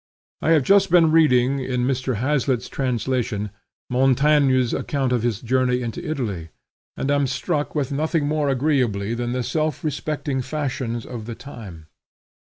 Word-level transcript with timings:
I 0.41 0.49
have 0.53 0.63
just 0.63 0.89
been 0.89 1.11
reading, 1.11 1.59
in 1.59 1.83
Mr. 1.85 2.15
Hazlitt's 2.15 2.67
translation, 2.69 3.51
Montaigne's 3.87 4.73
account 4.73 5.11
of 5.11 5.21
his 5.21 5.41
journey 5.41 5.83
into 5.83 6.03
Italy, 6.03 6.49
and 6.97 7.11
am 7.11 7.27
struck 7.27 7.75
with 7.75 7.91
nothing 7.91 8.25
more 8.27 8.49
agreeably 8.49 9.13
than 9.13 9.33
the 9.33 9.43
self 9.43 9.83
respecting 9.83 10.41
fashions 10.41 11.05
of 11.05 11.27
the 11.27 11.35
time. 11.35 11.85